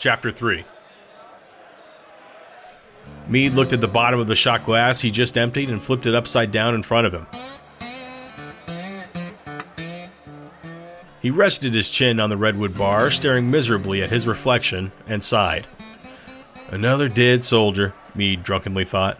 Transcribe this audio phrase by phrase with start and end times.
[0.00, 0.64] Chapter 3
[3.28, 6.14] Meade looked at the bottom of the shot glass he just emptied and flipped it
[6.14, 7.26] upside down in front of him.
[11.20, 15.66] He rested his chin on the redwood bar, staring miserably at his reflection, and sighed.
[16.70, 19.18] Another dead soldier, Meade drunkenly thought.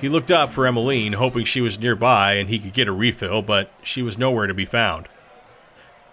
[0.00, 3.42] He looked up for Emeline, hoping she was nearby and he could get a refill,
[3.42, 5.08] but she was nowhere to be found.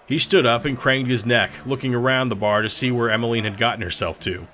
[0.08, 3.44] He stood up and craned his neck, looking around the bar to see where Emeline
[3.44, 4.48] had gotten herself to.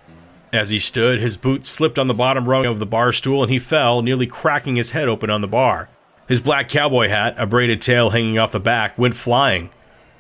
[0.54, 3.52] As he stood, his boots slipped on the bottom rung of the bar stool and
[3.52, 5.90] he fell, nearly cracking his head open on the bar.
[6.28, 9.70] His black cowboy hat, a braided tail hanging off the back, went flying.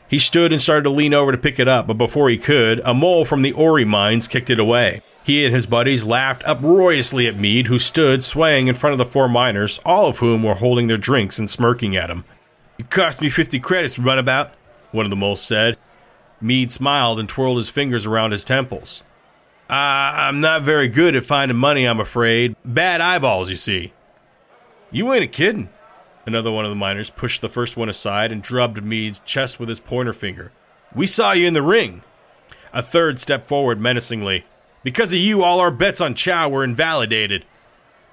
[0.09, 2.81] He stood and started to lean over to pick it up, but before he could,
[2.83, 5.01] a mole from the Ori mines kicked it away.
[5.23, 9.05] He and his buddies laughed uproariously at Meade, who stood swaying in front of the
[9.05, 12.25] four miners, all of whom were holding their drinks and smirking at him.
[12.77, 14.51] It cost me fifty credits, runabout,
[14.91, 15.77] one of the moles said.
[16.39, 19.03] Meade smiled and twirled his fingers around his temples.
[19.69, 22.55] Uh, I'm not very good at finding money, I'm afraid.
[22.65, 23.93] Bad eyeballs, you see.
[24.91, 25.69] You ain't a kiddin',
[26.25, 29.69] Another one of the miners pushed the first one aside and drubbed Meade's chest with
[29.69, 30.51] his pointer finger.
[30.93, 32.03] We saw you in the ring.
[32.73, 34.45] A third stepped forward menacingly.
[34.83, 37.45] Because of you, all our bets on Chow were invalidated.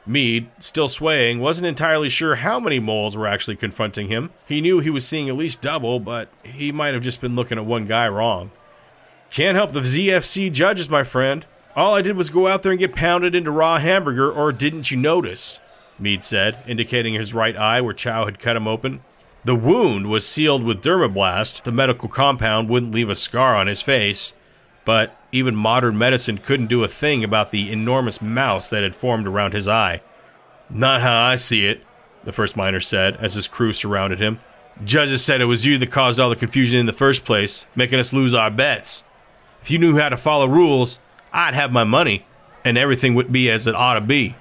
[0.08, 4.30] Meade, still swaying, wasn't entirely sure how many moles were actually confronting him.
[4.46, 7.58] He knew he was seeing at least double, but he might have just been looking
[7.58, 8.50] at one guy wrong.
[9.30, 11.44] Can't help the ZFC judges, my friend.
[11.76, 14.90] All I did was go out there and get pounded into raw hamburger, or didn't
[14.90, 15.60] you notice?
[15.98, 19.02] Meade said, indicating his right eye where Chow had cut him open.
[19.44, 21.64] The wound was sealed with dermablast.
[21.64, 24.32] The medical compound wouldn't leave a scar on his face,
[24.86, 29.26] but even modern medicine couldn't do a thing about the enormous mouse that had formed
[29.26, 30.00] around his eye.
[30.70, 31.82] Not how I see it,
[32.24, 34.40] the first miner said as his crew surrounded him.
[34.84, 37.98] Judges said it was you that caused all the confusion in the first place, making
[37.98, 39.02] us lose our bets.
[39.62, 41.00] If you knew how to follow rules,
[41.32, 42.24] I'd have my money,
[42.64, 44.36] and everything would be as it ought to be.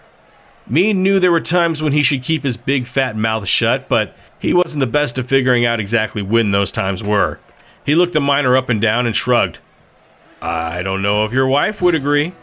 [0.68, 4.16] Meade knew there were times when he should keep his big fat mouth shut, but
[4.38, 7.40] he wasn't the best at figuring out exactly when those times were.
[7.86, 9.60] He looked the miner up and down and shrugged.
[10.42, 12.34] I don't know if your wife would agree.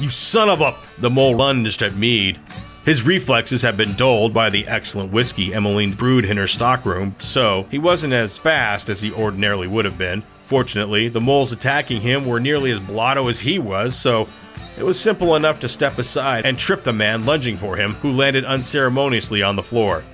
[0.00, 0.74] You son of a.
[0.98, 2.38] The mole lunged at Meade.
[2.84, 7.66] His reflexes had been dulled by the excellent whiskey Emeline brewed in her stockroom, so
[7.70, 10.22] he wasn't as fast as he ordinarily would have been.
[10.46, 14.28] Fortunately, the moles attacking him were nearly as blotto as he was, so
[14.76, 18.10] it was simple enough to step aside and trip the man lunging for him, who
[18.10, 20.04] landed unceremoniously on the floor.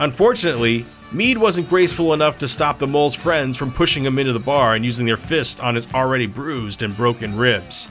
[0.00, 4.38] Unfortunately, Meade wasn't graceful enough to stop the mole's friends from pushing him into the
[4.38, 7.88] bar and using their fists on his already bruised and broken ribs.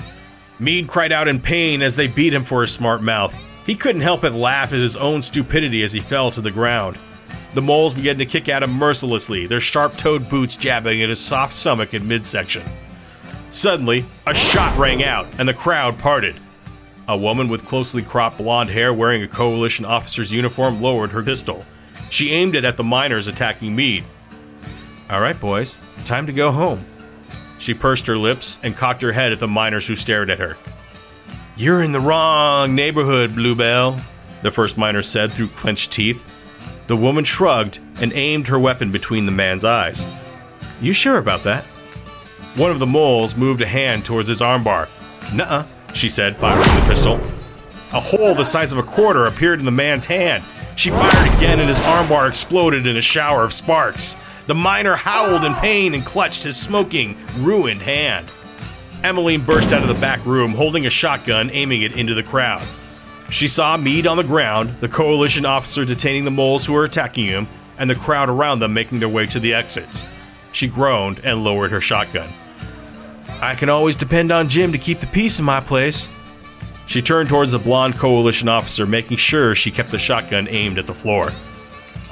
[0.59, 3.35] Meade cried out in pain as they beat him for his smart mouth.
[3.65, 6.99] He couldn't help but laugh at his own stupidity as he fell to the ground.
[7.55, 11.19] The moles began to kick at him mercilessly, their sharp toed boots jabbing at his
[11.19, 12.63] soft stomach and midsection.
[13.51, 16.35] Suddenly, a shot rang out, and the crowd parted.
[17.07, 21.65] A woman with closely cropped blonde hair wearing a coalition officer's uniform lowered her pistol.
[22.09, 24.03] She aimed it at the miners attacking Meade.
[25.09, 26.85] All right, boys, time to go home.
[27.59, 30.57] She pursed her lips and cocked her head at the miners who stared at her.
[31.55, 33.99] You're in the wrong neighborhood, Bluebell,
[34.43, 36.33] the first miner said through clenched teeth.
[36.87, 40.05] The woman shrugged and aimed her weapon between the man's eyes.
[40.79, 41.63] You sure about that?
[42.55, 44.87] One of the moles moved a hand towards his armbar.
[45.33, 47.15] Nuh-uh, she said, firing the pistol.
[47.93, 50.43] A hole the size of a quarter appeared in the man's hand.
[50.77, 54.15] She fired again, and his armbar exploded in a shower of sparks.
[54.45, 58.27] The miner howled in pain and clutched his smoking, ruined hand.
[59.01, 62.63] Emeline burst out of the back room, holding a shotgun, aiming it into the crowd.
[63.31, 67.25] She saw Meade on the ground, the coalition officer detaining the moles who were attacking
[67.25, 67.47] him,
[67.79, 70.05] and the crowd around them making their way to the exits.
[70.51, 72.29] She groaned and lowered her shotgun.
[73.41, 76.07] I can always depend on Jim to keep the peace in my place.
[76.87, 80.87] She turned towards the blonde coalition officer, making sure she kept the shotgun aimed at
[80.87, 81.31] the floor.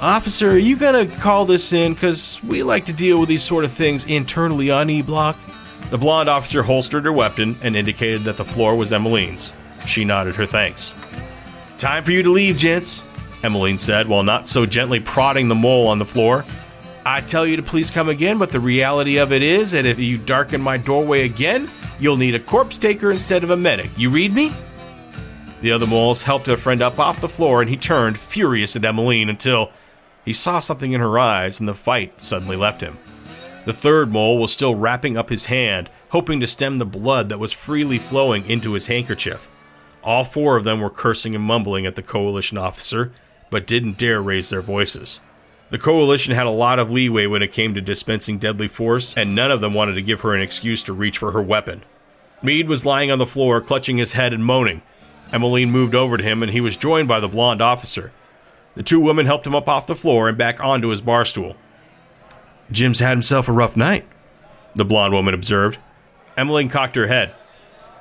[0.00, 1.94] Officer, are you gonna call this in?
[1.94, 5.36] Because we like to deal with these sort of things internally on E Block.
[5.88, 9.52] The blonde officer holstered her weapon and indicated that the floor was Emeline's.
[9.86, 10.94] She nodded her thanks.
[11.78, 13.04] Time for you to leave, gents,
[13.42, 16.44] Emeline said, while not so gently prodding the mole on the floor.
[17.06, 19.98] I tell you to please come again, but the reality of it is that if
[19.98, 21.70] you darken my doorway again,
[22.00, 23.90] you'll need a corpse taker instead of a medic.
[23.96, 24.52] You read me?
[25.62, 28.82] The other moles helped a friend up off the floor, and he turned, furious at
[28.82, 29.70] Emeline, until
[30.24, 32.98] he saw something in her eyes, and the fight suddenly left him.
[33.64, 37.40] The third mole was still wrapping up his hand, hoping to stem the blood that
[37.40, 39.48] was freely flowing into his handkerchief.
[40.04, 43.12] All four of them were cursing and mumbling at the coalition officer,
[43.50, 45.20] but didn't dare raise their voices.
[45.70, 49.34] The coalition had a lot of leeway when it came to dispensing deadly force, and
[49.34, 51.82] none of them wanted to give her an excuse to reach for her weapon.
[52.40, 54.82] Meade was lying on the floor, clutching his head and moaning.
[55.32, 58.12] Emeline moved over to him, and he was joined by the blonde officer.
[58.74, 61.56] The two women helped him up off the floor and back onto his bar stool.
[62.70, 64.06] Jim's had himself a rough night,
[64.74, 65.78] the blonde woman observed.
[66.36, 67.34] Emeline cocked her head.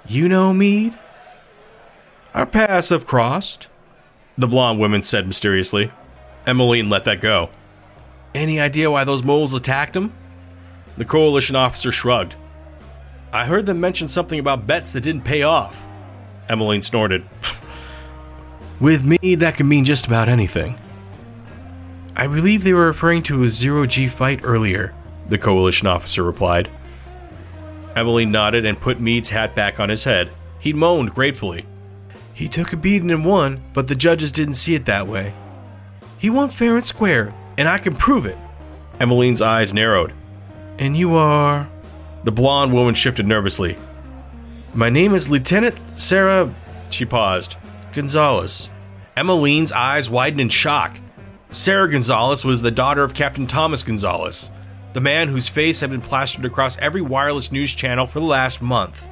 [0.08, 0.98] You know, Meade?
[2.34, 3.68] Our paths have crossed,
[4.38, 5.92] the blonde woman said mysteriously.
[6.46, 7.50] Emeline let that go.
[8.34, 10.14] Any idea why those moles attacked him?
[10.98, 12.36] The coalition officer shrugged.
[13.32, 15.85] I heard them mention something about bets that didn't pay off.
[16.50, 17.26] Emeline snorted.
[18.80, 20.78] With me, that can mean just about anything.
[22.16, 24.94] I believe they were referring to a zero G fight earlier,
[25.28, 26.70] the coalition officer replied.
[27.96, 30.30] Emeline nodded and put Meade's hat back on his head.
[30.60, 31.66] He moaned gratefully.
[32.34, 35.34] He took a beating and won, but the judges didn't see it that way.
[36.18, 38.38] He won fair and square, and I can prove it.
[39.00, 40.14] Emeline's eyes narrowed.
[40.78, 41.70] And you are?
[42.24, 43.78] The blonde woman shifted nervously.
[44.76, 46.54] My name is Lieutenant Sarah.
[46.90, 47.56] She paused.
[47.94, 48.70] Gonzalez.
[49.16, 51.00] Emeline's eyes widened in shock.
[51.50, 54.50] Sarah Gonzalez was the daughter of Captain Thomas Gonzalez,
[54.92, 58.62] the man whose face had been plastered across every wireless news channel for the last
[58.62, 59.08] month.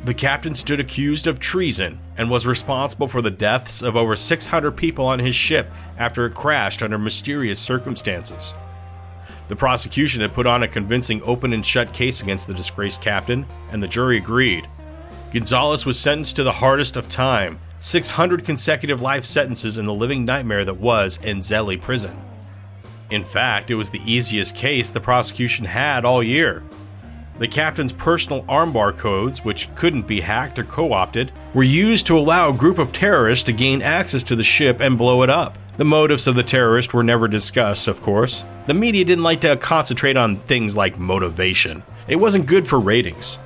[0.00, 4.72] The captain stood accused of treason and was responsible for the deaths of over 600
[4.72, 8.54] people on his ship after it crashed under mysterious circumstances.
[9.48, 13.44] The prosecution had put on a convincing open and shut case against the disgraced captain,
[13.70, 14.66] and the jury agreed.
[15.32, 20.26] Gonzalez was sentenced to the hardest of time 600 consecutive life sentences in the living
[20.26, 22.16] nightmare that was Enzeli prison.
[23.10, 26.62] In fact, it was the easiest case the prosecution had all year.
[27.38, 32.18] The captain's personal armbar codes, which couldn't be hacked or co opted, were used to
[32.18, 35.56] allow a group of terrorists to gain access to the ship and blow it up.
[35.78, 38.44] The motives of the terrorists were never discussed, of course.
[38.66, 43.38] The media didn't like to concentrate on things like motivation, it wasn't good for ratings.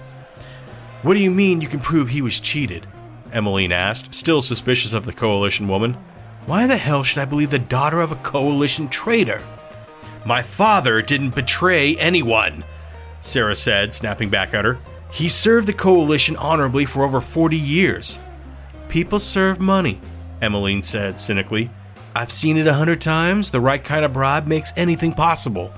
[1.02, 2.86] What do you mean you can prove he was cheated?
[3.32, 5.96] Emeline asked, still suspicious of the coalition woman.
[6.46, 9.42] Why the hell should I believe the daughter of a coalition traitor?
[10.24, 12.64] My father didn't betray anyone,
[13.20, 14.78] Sarah said, snapping back at her.
[15.12, 18.18] He served the coalition honorably for over 40 years.
[18.88, 20.00] People serve money,
[20.40, 21.70] Emeline said cynically.
[22.14, 23.50] I've seen it a hundred times.
[23.50, 25.72] The right kind of bribe makes anything possible.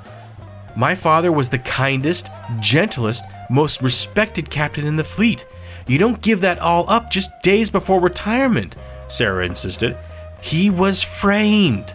[0.76, 2.29] My father was the kindest,
[2.61, 5.46] gentlest, most respected captain in the fleet.
[5.86, 8.76] You don't give that all up just days before retirement,
[9.08, 9.96] Sarah insisted.
[10.40, 11.94] He was framed.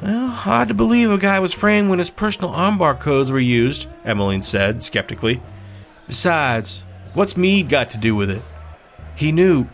[0.00, 3.86] Well, hard to believe a guy was framed when his personal armbar codes were used,
[4.04, 5.40] Emeline said skeptically.
[6.06, 6.82] Besides,
[7.14, 8.42] what's Meade got to do with it?
[9.16, 9.66] He knew,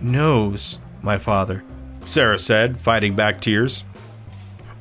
[0.00, 1.62] knows, my father,
[2.04, 3.84] Sarah said, fighting back tears.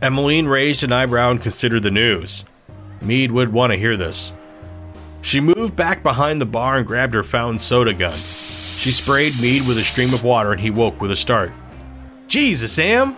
[0.02, 2.44] Emeline raised an eyebrow and considered the news.
[3.02, 4.34] Meade would want to hear this.
[5.28, 8.14] She moved back behind the bar and grabbed her fountain soda gun.
[8.14, 11.52] She sprayed Meade with a stream of water and he woke with a start.
[12.30, 13.18] Jesus, Sam!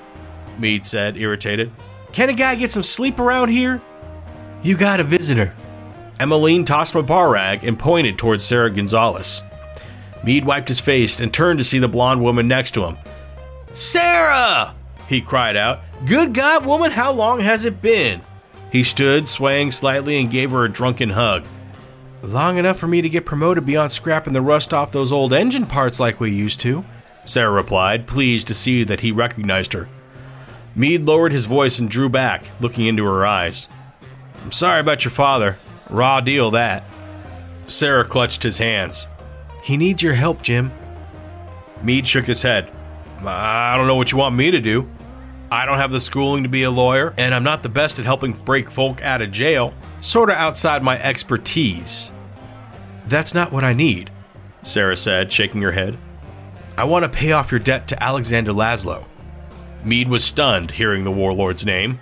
[0.58, 1.72] Meade said, irritated.
[2.12, 3.80] Can a guy get some sleep around here?
[4.64, 5.54] You got a visitor.
[6.20, 9.44] Emeline tossed my bar rag and pointed towards Sarah Gonzalez.
[10.24, 12.98] Meade wiped his face and turned to see the blonde woman next to him.
[13.74, 14.74] Sarah!
[15.08, 15.82] he cried out.
[16.08, 18.22] Good God, woman, how long has it been?
[18.72, 21.46] He stood, swaying slightly, and gave her a drunken hug.
[22.22, 25.66] Long enough for me to get promoted beyond scrapping the rust off those old engine
[25.66, 26.84] parts like we used to,
[27.26, 29.88] Sarah replied, pleased to see that he recognized her.
[30.76, 33.68] Meade lowered his voice and drew back, looking into her eyes.
[34.44, 35.58] I'm sorry about your father.
[35.90, 36.84] Raw deal, that.
[37.68, 39.08] Sarah clutched his hands.
[39.64, 40.72] He needs your help, Jim.
[41.84, 42.72] Meade shook his head.
[43.26, 44.90] I don't know what you want me to do.
[45.52, 48.06] I don't have the schooling to be a lawyer, and I'm not the best at
[48.06, 49.74] helping break folk out of jail.
[50.02, 52.12] Sorta outside my expertise.
[53.08, 54.12] That's not what I need,
[54.62, 55.98] Sarah said, shaking her head.
[56.78, 59.06] I want to pay off your debt to Alexander Laszlo.
[59.84, 62.00] Meade was stunned hearing the warlord's name.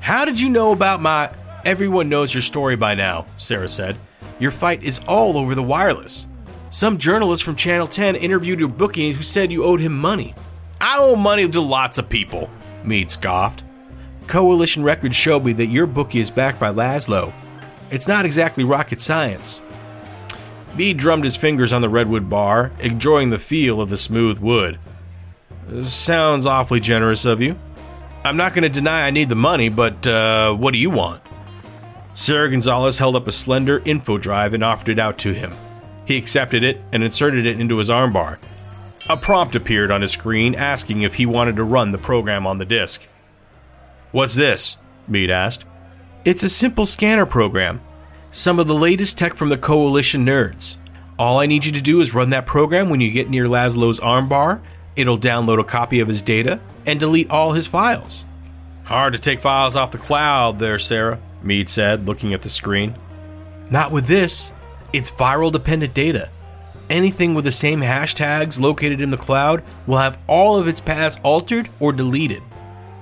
[0.00, 1.34] How did you know about my.
[1.64, 3.96] Everyone knows your story by now, Sarah said.
[4.38, 6.28] Your fight is all over the wireless.
[6.70, 10.34] Some journalist from Channel 10 interviewed your bookie who said you owed him money.
[10.80, 12.48] I owe money to lots of people,
[12.84, 13.64] Meade scoffed.
[14.26, 17.32] Coalition records show me that your bookie is backed by Laszlo.
[17.90, 19.62] It's not exactly rocket science.
[20.76, 24.78] Meade drummed his fingers on the redwood bar, enjoying the feel of the smooth wood.
[25.84, 27.58] Sounds awfully generous of you.
[28.24, 31.22] I'm not going to deny I need the money, but uh, what do you want?
[32.14, 35.52] Sarah Gonzalez held up a slender info drive and offered it out to him.
[36.04, 38.38] He accepted it and inserted it into his armbar.
[39.10, 42.58] A prompt appeared on his screen asking if he wanted to run the program on
[42.58, 43.06] the disk.
[44.12, 44.76] What's this?
[45.06, 45.64] Meade asked.
[46.26, 47.80] It's a simple scanner program.
[48.30, 50.76] Some of the latest tech from the Coalition nerds.
[51.18, 53.98] All I need you to do is run that program when you get near Laszlo's
[54.00, 54.60] armbar.
[54.94, 58.26] It'll download a copy of his data and delete all his files.
[58.84, 62.94] Hard to take files off the cloud there, Sarah, Meade said, looking at the screen.
[63.70, 64.52] Not with this.
[64.92, 66.30] It's viral dependent data.
[66.90, 71.18] Anything with the same hashtags located in the cloud will have all of its paths
[71.22, 72.42] altered or deleted.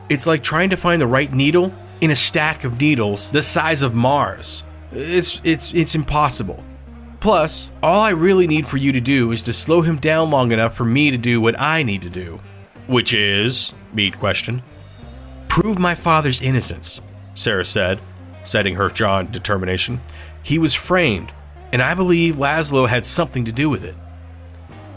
[0.08, 3.82] It's like trying to find the right needle in a stack of needles the size
[3.82, 4.64] of Mars.
[4.92, 6.62] It's it's it's impossible.
[7.20, 10.52] Plus, all I really need for you to do is to slow him down long
[10.52, 12.40] enough for me to do what I need to do.
[12.86, 13.72] Which is?
[13.92, 14.62] Meade questioned.
[15.48, 17.00] Prove my father's innocence,
[17.34, 17.98] Sarah said,
[18.44, 20.00] setting her jaw in determination.
[20.42, 21.32] He was framed
[21.72, 23.94] and I believe Laszlo had something to do with it.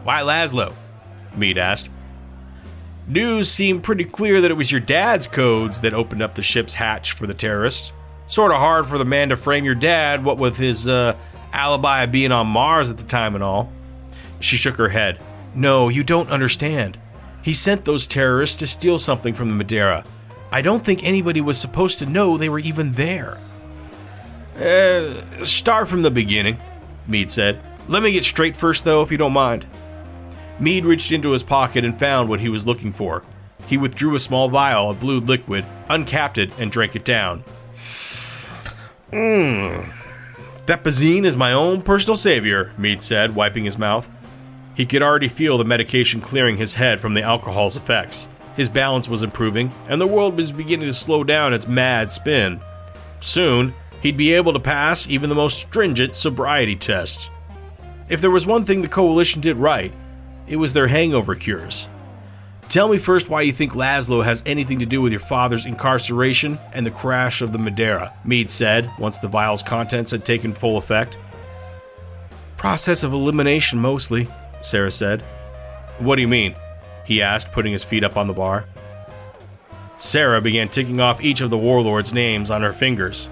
[0.03, 0.73] Why Laszlo?
[1.35, 1.89] Meade asked.
[3.07, 6.75] News seemed pretty clear that it was your dad's codes that opened up the ship's
[6.75, 7.91] hatch for the terrorists.
[8.27, 11.15] Sort of hard for the man to frame your dad, what with his uh,
[11.51, 13.71] alibi of being on Mars at the time and all.
[14.39, 15.19] She shook her head.
[15.55, 16.99] No, you don't understand.
[17.41, 20.05] He sent those terrorists to steal something from the Madeira.
[20.51, 23.39] I don't think anybody was supposed to know they were even there.
[24.59, 26.57] Uh, start from the beginning,
[27.07, 27.61] Meade said.
[27.87, 29.65] Let me get straight first, though, if you don't mind.
[30.59, 33.23] Meade reached into his pocket and found what he was looking for.
[33.67, 37.43] He withdrew a small vial of blue liquid, uncapped it, and drank it down.
[39.11, 39.91] Mmm.
[40.65, 44.09] Thepazine is my own personal savior, Meade said, wiping his mouth.
[44.75, 48.27] He could already feel the medication clearing his head from the alcohol's effects.
[48.55, 52.59] His balance was improving, and the world was beginning to slow down its mad spin.
[53.19, 57.29] Soon, he'd be able to pass even the most stringent sobriety tests.
[58.09, 59.93] If there was one thing the Coalition did right,
[60.47, 61.87] it was their hangover cures.
[62.69, 66.59] Tell me first why you think Laszlo has anything to do with your father's incarceration
[66.71, 70.77] and the crash of the Madeira, Meade said once the vial's contents had taken full
[70.77, 71.17] effect.
[72.57, 74.27] Process of elimination mostly,
[74.61, 75.21] Sarah said.
[75.97, 76.55] What do you mean?
[77.05, 78.65] he asked, putting his feet up on the bar.
[79.97, 83.29] Sarah began ticking off each of the warlords' names on her fingers.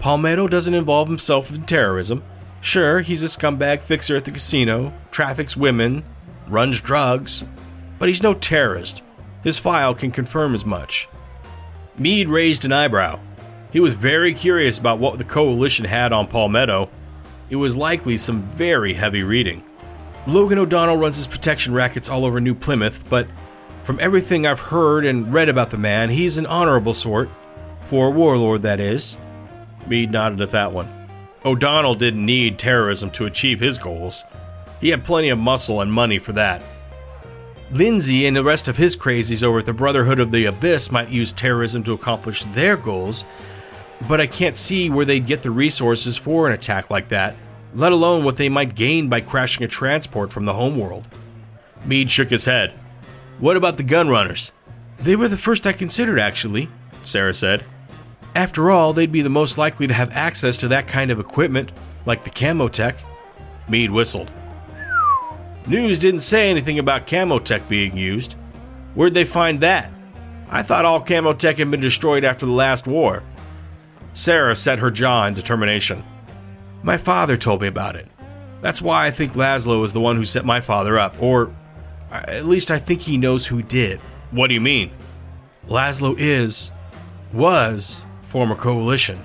[0.00, 2.22] Palmetto doesn't involve himself in terrorism.
[2.62, 6.02] Sure, he's a scumbag fixer at the casino, traffics women,
[6.48, 7.44] runs drugs,
[7.98, 9.02] but he's no terrorist.
[9.44, 11.06] His file can confirm as much.
[11.98, 13.20] Meade raised an eyebrow.
[13.72, 16.90] He was very curious about what the coalition had on Palmetto.
[17.50, 19.62] It was likely some very heavy reading.
[20.26, 23.26] Logan O'Donnell runs his protection rackets all over New Plymouth, but
[23.84, 27.28] from everything I've heard and read about the man, he's an honorable sort.
[27.84, 29.16] For a warlord, that is.
[29.86, 30.88] Meade nodded at that one.
[31.44, 34.24] O'Donnell didn't need terrorism to achieve his goals.
[34.80, 36.62] He had plenty of muscle and money for that.
[37.72, 41.08] Lindsay and the rest of his crazies over at the Brotherhood of the Abyss might
[41.08, 43.24] use terrorism to accomplish their goals,
[44.08, 47.36] but I can't see where they'd get the resources for an attack like that,
[47.74, 51.06] let alone what they might gain by crashing a transport from the homeworld.
[51.84, 52.72] Meade shook his head.
[53.38, 54.50] What about the gunrunners?
[54.98, 56.68] They were the first I considered, actually,
[57.04, 57.64] Sarah said.
[58.34, 61.72] After all, they'd be the most likely to have access to that kind of equipment,
[62.06, 62.96] like the Camotech.
[63.68, 64.30] Meade whistled.
[65.66, 68.34] News didn't say anything about Camotech being used.
[68.94, 69.90] Where'd they find that?
[70.48, 73.22] I thought all Camotech had been destroyed after the last war.
[74.12, 76.02] Sarah set her jaw in determination.
[76.82, 78.08] My father told me about it.
[78.60, 81.54] That's why I think Laszlo is the one who set my father up, or
[82.10, 84.00] at least I think he knows who did.
[84.32, 84.90] What do you mean?
[85.68, 86.72] Laszlo is,
[87.32, 89.18] was, former coalition,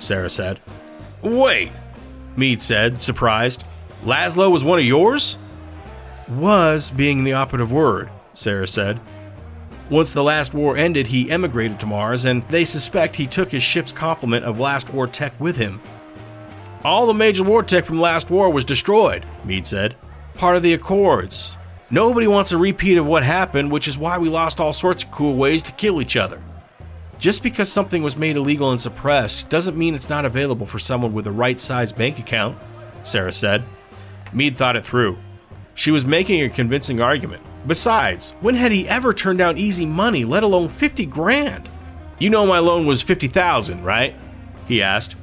[0.00, 0.60] Sarah said.
[1.22, 1.70] Wait,
[2.36, 3.62] Meade said, surprised.
[4.04, 5.38] Laszlo was one of yours?
[6.28, 9.00] Was being the operative word, Sarah said.
[9.88, 13.62] Once the last war ended, he emigrated to Mars, and they suspect he took his
[13.62, 15.80] ship's complement of last war tech with him.
[16.84, 19.94] All the major war tech from last war was destroyed, Meade said.
[20.34, 21.56] Part of the Accords.
[21.88, 25.10] Nobody wants a repeat of what happened, which is why we lost all sorts of
[25.12, 26.40] cool ways to kill each other.
[27.20, 31.12] Just because something was made illegal and suppressed doesn't mean it's not available for someone
[31.12, 32.56] with the right size bank account,
[33.02, 33.62] Sarah said.
[34.32, 35.18] Meade thought it through.
[35.74, 37.42] She was making a convincing argument.
[37.66, 41.68] Besides, when had he ever turned down easy money, let alone 50 grand?
[42.18, 44.14] You know my loan was 50,000, right?
[44.66, 45.14] He asked.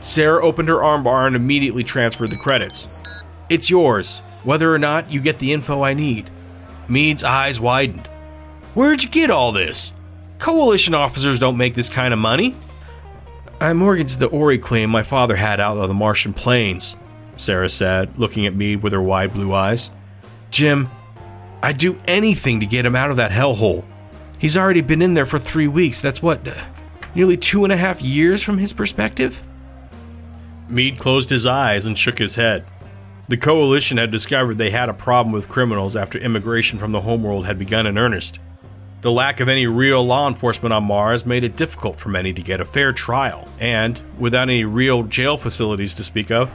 [0.00, 3.02] Sarah opened her armbar and immediately transferred the credits.
[3.48, 6.28] It's yours, whether or not you get the info I need.
[6.86, 8.08] Meade's eyes widened.
[8.74, 9.92] Where'd you get all this?
[10.38, 12.54] Coalition officers don't make this kind of money.
[13.60, 16.96] I mortgaged the Ori claim my father had out on the Martian plains,
[17.36, 19.90] Sarah said, looking at Meade with her wide blue eyes.
[20.50, 20.90] Jim,
[21.62, 23.84] I'd do anything to get him out of that hellhole.
[24.38, 26.02] He's already been in there for three weeks.
[26.02, 26.54] That's what, uh,
[27.14, 29.42] nearly two and a half years from his perspective?
[30.68, 32.64] Meade closed his eyes and shook his head.
[33.28, 37.46] The Coalition had discovered they had a problem with criminals after immigration from the homeworld
[37.46, 38.38] had begun in earnest.
[39.06, 42.42] The lack of any real law enforcement on Mars made it difficult for many to
[42.42, 46.50] get a fair trial, and, without any real jail facilities to speak of,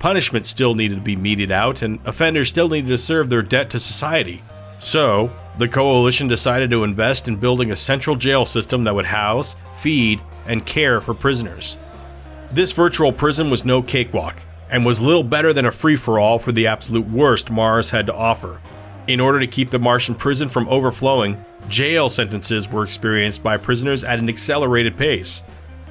[0.00, 3.70] punishment still needed to be meted out, and offenders still needed to serve their debt
[3.70, 4.42] to society.
[4.80, 9.56] So, the Coalition decided to invest in building a central jail system that would house,
[9.78, 11.78] feed, and care for prisoners.
[12.52, 16.38] This virtual prison was no cakewalk, and was little better than a free for all
[16.38, 18.60] for the absolute worst Mars had to offer.
[19.06, 24.02] In order to keep the Martian prison from overflowing, jail sentences were experienced by prisoners
[24.02, 25.42] at an accelerated pace.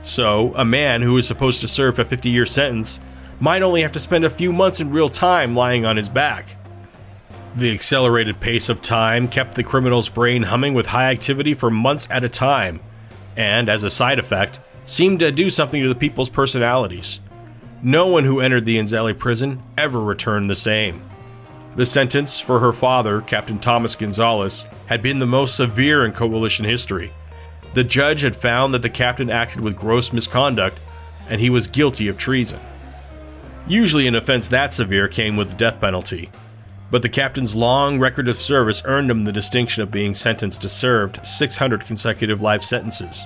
[0.01, 3.00] So, a man who was supposed to serve a 50 year sentence
[3.39, 6.55] might only have to spend a few months in real time lying on his back.
[7.55, 12.08] The accelerated pace of time kept the criminal's brain humming with high activity for months
[12.10, 12.79] at a time,
[13.38, 17.20] and, as a side effect, seemed to do something to the people's personalities.
[17.84, 21.03] No one who entered the Enzeli prison ever returned the same.
[21.75, 26.65] The sentence for her father, Captain Thomas Gonzalez, had been the most severe in Coalition
[26.65, 27.12] history.
[27.74, 30.80] The judge had found that the captain acted with gross misconduct,
[31.27, 32.60] and he was guilty of treason.
[33.65, 36.30] Usually, an offense that severe came with the death penalty,
[36.92, 40.70] but the captain's long record of service earned him the distinction of being sentenced to
[40.70, 43.25] serve 600 consecutive life sentences.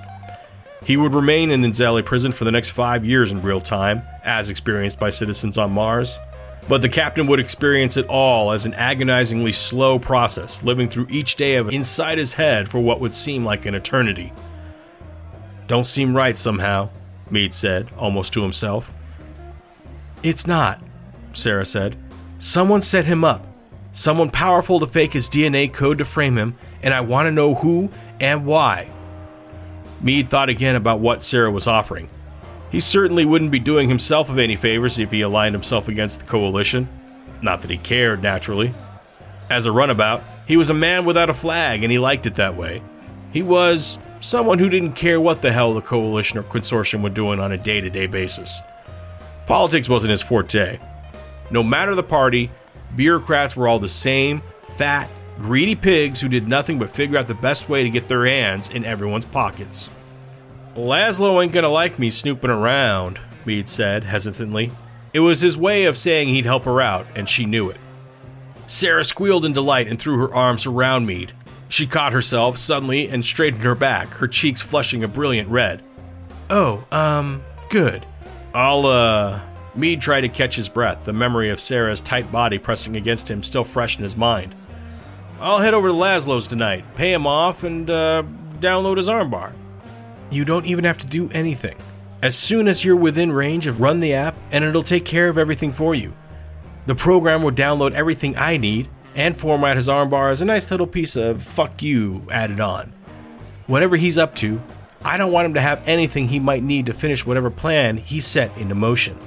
[0.84, 4.50] He would remain in Enzeli prison for the next five years in real time, as
[4.50, 6.18] experienced by citizens on Mars,
[6.68, 11.36] but the captain would experience it all as an agonizingly slow process, living through each
[11.36, 14.34] day of inside his head for what would seem like an eternity.
[15.68, 16.90] Don't seem right somehow,
[17.30, 18.92] Meade said, almost to himself.
[20.24, 20.82] It's not,
[21.34, 21.98] Sarah said.
[22.40, 23.46] Someone set him up.
[23.94, 27.56] Someone powerful to fake his DNA code to frame him, and I want to know
[27.56, 28.92] who and why.
[30.02, 32.10] Meade thought again about what Sarah was offering.
[32.72, 36.90] He certainly wouldn't be doing himself any favors if he aligned himself against the coalition.
[37.42, 38.74] Not that he cared, naturally.
[39.50, 42.58] As a runabout, he was a man without a flag, and he liked it that
[42.58, 42.82] way.
[43.32, 47.40] He was someone who didn't care what the hell the coalition or consortium were doing
[47.40, 48.62] on a day to day basis.
[49.46, 50.80] Politics wasn't his forte.
[51.50, 52.52] No matter the party,
[52.96, 54.42] bureaucrats were all the same
[54.76, 58.26] fat, greedy pigs who did nothing but figure out the best way to get their
[58.26, 59.90] hands in everyone's pockets.
[60.78, 64.72] Laszlo ain't gonna like me snooping around, Meade said hesitantly.
[65.12, 67.78] It was his way of saying he'd help her out, and she knew it.
[68.68, 71.32] Sarah squealed in delight and threw her arms around Meade.
[71.68, 75.82] She caught herself suddenly and straightened her back, her cheeks flushing a brilliant red.
[76.50, 78.06] Oh, um, good.
[78.54, 79.42] I'll, uh.
[79.74, 83.42] Meade tried to catch his breath, the memory of Sarah's tight body pressing against him
[83.42, 84.54] still fresh in his mind.
[85.40, 88.24] I'll head over to Laszlo's tonight, pay him off, and, uh,
[88.60, 89.54] download his armbar.
[90.30, 91.78] You don't even have to do anything.
[92.22, 95.38] As soon as you're within range of run the app and it'll take care of
[95.38, 96.14] everything for you.
[96.86, 100.88] The program will download everything I need and format his armbar as a nice little
[100.88, 102.94] piece of fuck you added on.
[103.68, 104.62] Whatever he's up to,
[105.04, 108.20] I don't want him to have anything he might need to finish whatever plan he
[108.20, 109.18] set into motion.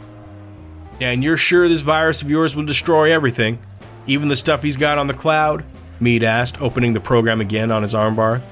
[1.01, 3.59] And you're sure this virus of yours will destroy everything,
[4.07, 5.65] even the stuff he's got on the cloud?
[6.01, 8.43] Meade asked, opening the program again on his armbar.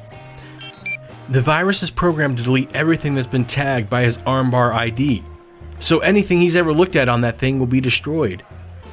[1.29, 5.23] The virus is programmed to delete everything that's been tagged by his armbar ID.
[5.79, 8.43] So anything he's ever looked at on that thing will be destroyed.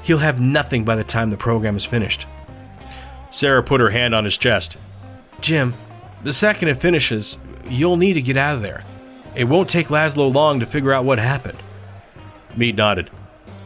[0.03, 2.27] He'll have nothing by the time the program is finished.
[3.31, 4.75] Sarah put her hand on his chest.
[5.39, 5.73] Jim,
[6.23, 8.83] the second it finishes, you'll need to get out of there.
[9.33, 11.57] It won't take Laszlo long to figure out what happened.
[12.55, 13.09] Meade nodded.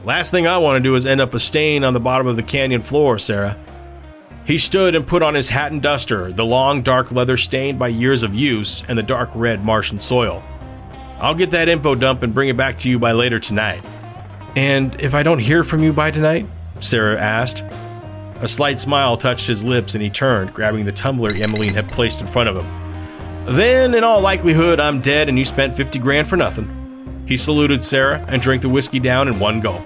[0.04, 2.36] Last thing I want to do is end up a stain on the bottom of
[2.36, 3.58] the canyon floor, Sarah.
[4.50, 7.90] He stood and put on his hat and duster, the long dark leather stained by
[7.90, 10.42] years of use and the dark red Martian soil.
[11.20, 13.86] I'll get that info dump and bring it back to you by later tonight.
[14.56, 16.48] And if I don't hear from you by tonight?
[16.80, 17.64] Sarah asked.
[18.42, 22.20] A slight smile touched his lips and he turned, grabbing the tumbler Emeline had placed
[22.20, 23.56] in front of him.
[23.56, 27.24] Then, in all likelihood, I'm dead and you spent 50 grand for nothing.
[27.28, 29.86] He saluted Sarah and drank the whiskey down in one gulp.